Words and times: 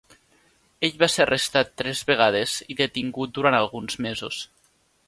Ell 0.87 0.95
va 1.03 1.09
ser 1.15 1.21
arrestat 1.25 1.75
tres 1.83 2.03
vegades 2.09 2.57
i 2.73 2.79
detingut 2.83 3.39
durant 3.39 3.61
alguns 3.61 4.03
mesos. 4.09 4.43